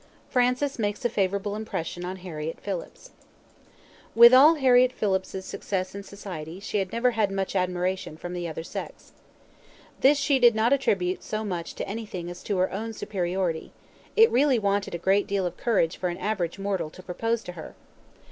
[0.31, 3.11] Francis Makes A Favourable Impression On Harriett Phillips
[4.15, 8.47] With all Harriett Phillips's success in society she had never had much admiration from the
[8.47, 9.11] other sex.
[9.99, 13.73] This she did not attribute so much to anything as to her own superiority;
[14.15, 17.51] it really wanted a great deal of courage for an average mortal to propose to
[17.51, 17.75] her.